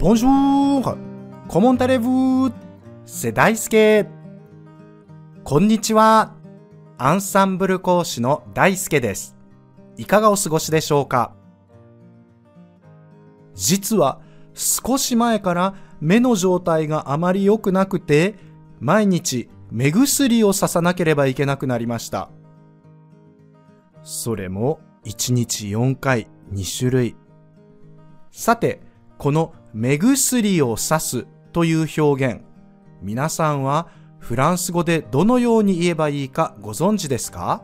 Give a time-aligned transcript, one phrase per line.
[0.00, 0.96] Bonjour!
[1.46, 2.50] Comment allez-vous?
[3.04, 4.08] C'est Daisuke.
[5.44, 6.32] こんにちは。
[6.96, 9.36] アンサンブル講師の大輔です。
[9.98, 11.34] いかがお過ごしでしょうか？
[13.54, 14.22] 実は
[14.54, 18.36] 少し前から目の状態があまり良くなくて、
[18.80, 22.30] 毎日目薬をささなければいけなくなりました。
[24.02, 27.16] それも1日4回2種類。
[28.30, 28.80] さて、
[29.18, 32.42] この目薬をさすという表現、
[33.02, 33.88] 皆さんは
[34.18, 37.62] フランス語でどのように言えばいいかご存知ですか？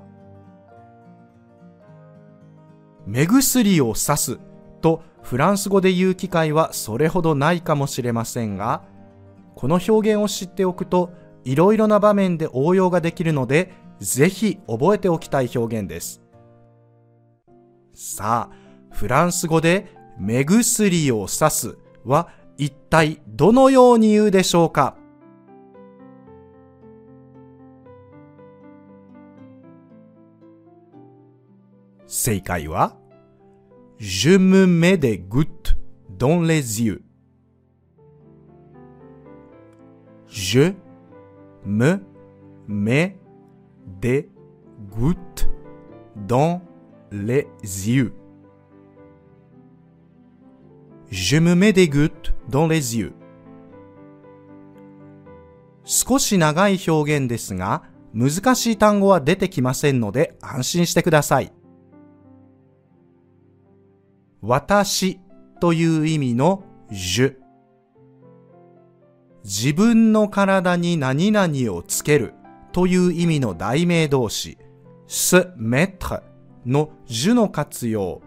[3.07, 4.39] 目薬をさす
[4.81, 8.83] とフランス語で言う機会はそれほどないかもしれませんが、
[9.57, 11.13] この表現を知っておくと
[11.45, 16.23] いろいろな場面で応用ができるので、ぜひ覚えておきたい表現です。
[17.95, 18.57] さあ、
[18.93, 21.79] フランス語で目薬をさす。
[22.07, 24.97] は一体どのように言うでしょうか
[32.07, 32.97] 正解は
[33.99, 35.77] Je me mets des gouttes
[36.19, 37.03] dans les yeux.
[40.29, 40.73] Je
[41.65, 42.01] me
[42.69, 43.19] mets
[44.01, 44.29] des
[44.91, 45.49] gouttes
[46.15, 46.61] dans
[47.11, 47.47] les
[47.89, 48.13] yeux.
[51.11, 53.13] Je me mets des gouttes dans les yeux.
[55.85, 61.53] 少し長い表現ですが、難しい単語は出てきませんので安心してください。
[64.41, 65.21] 私
[65.61, 67.37] という意味の je。
[69.45, 72.35] 自分の体に何々をつける
[72.73, 74.59] という意味の代名動詞
[75.07, 76.23] se mettre
[76.65, 78.21] の je の活用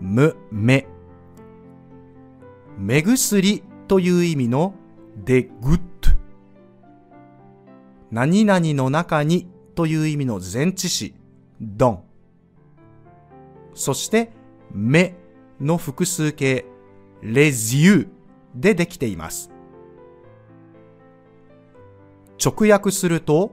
[0.00, 0.86] me me
[2.86, 4.72] 目薬という意味の
[5.24, 5.80] degut
[8.12, 11.12] 何々の中にという意味の前置詞。
[11.60, 11.98] don
[13.74, 14.30] そして
[14.70, 15.16] 目
[15.60, 16.64] の複数形
[17.24, 18.06] les yeux
[18.54, 19.50] でできています。
[22.38, 23.50] 直訳すると、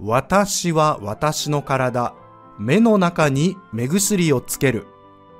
[0.00, 2.12] 私は私の体、
[2.58, 4.88] 目の中に目薬をつける。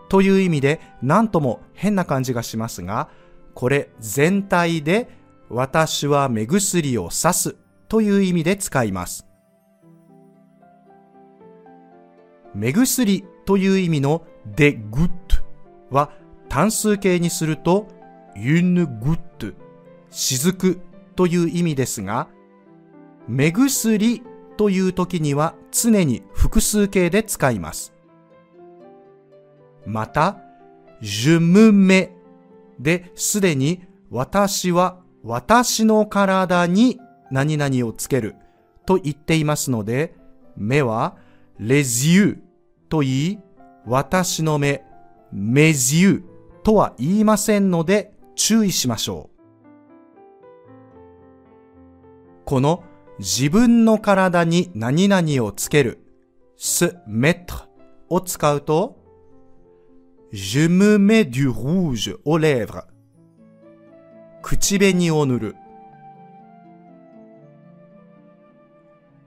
[0.09, 3.09] という意味で何とも変な感じがしますが、
[3.55, 5.09] これ全体で
[5.49, 7.57] 私は目薬を刺す
[7.89, 9.27] という意味で使います。
[12.55, 14.25] 目薬という意味の
[14.55, 15.11] de goutte
[15.91, 16.11] は
[16.49, 17.89] 単数形にすると
[18.37, 19.55] une goutte
[20.11, 20.81] 雫
[21.17, 22.29] という意味ですが、
[23.27, 24.23] 目薬
[24.57, 27.93] という時には常に複数形で使います。
[29.89, 30.37] また、
[31.01, 32.11] je me mets
[32.79, 37.01] ですでに私は私の体に
[37.31, 38.37] 何々をつける
[38.87, 40.15] と言っていますので、
[40.57, 41.17] 目は
[41.59, 42.39] les yeux
[42.91, 43.39] と言い、
[43.87, 44.85] 私の目、
[45.35, 46.23] mes yeux
[46.63, 49.39] とは言いませんので注意しましょう。
[52.45, 52.85] この
[53.19, 56.05] 自分の体に何々をつける
[56.59, 57.69] se mettre
[58.11, 58.98] を使うと
[60.33, 62.87] je me mets du rouge aux lèvres
[64.43, 65.57] 口紅を塗る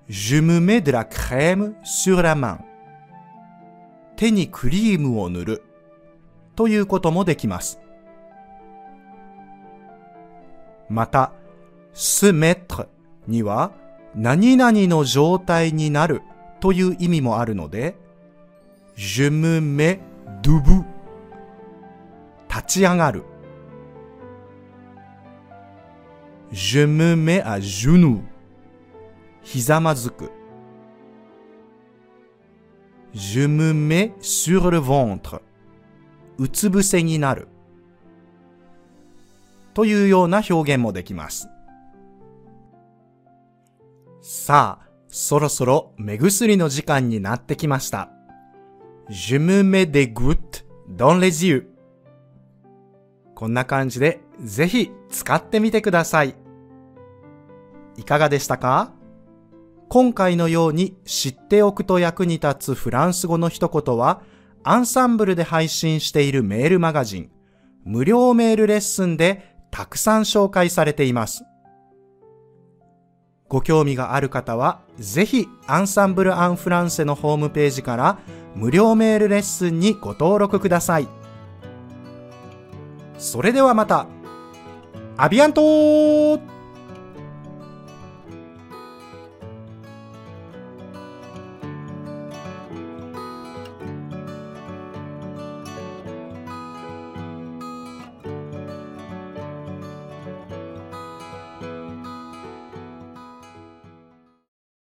[0.07, 2.59] je me mets de la crème sur la main
[4.15, 5.63] 手にクリームを塗る
[6.55, 7.79] ということもできます。
[10.89, 11.31] また、
[11.93, 12.87] se mettre
[13.27, 13.71] には
[14.13, 16.21] 何々の状態になる
[16.59, 17.95] という意味もあるので、
[18.95, 20.01] je me mets
[20.43, 20.90] debout
[22.53, 23.23] 立ち上がる
[26.51, 28.21] je me mets à genoux
[29.41, 30.29] ひざまずく
[33.13, 35.41] je me mets sur le ventre
[36.37, 37.47] うつ伏せになる
[39.73, 41.47] というような表現もできます。
[44.21, 48.09] さあ、そろそろ目薬の時間になってきました。
[49.09, 51.70] Je me mets des gouttes dans les yeux
[53.41, 56.35] こんな感じでぜひ使ってみてください。
[57.97, 58.93] いかがでしたか？
[59.89, 64.21] 今回のように知っておくと役に立つフランス語の一言は
[64.61, 67.31] アンサンブルで配信しているメールマガジン
[67.83, 71.43] 無料メールレッスンでたくさん紹介されています。
[73.49, 78.19] ご興味がある方は、ぜひアンサンブル・アン・フランセのホームページから
[78.53, 81.07] 無料メールレッスンにご登録ください。
[83.21, 84.07] それではまた。
[85.15, 86.39] アビアント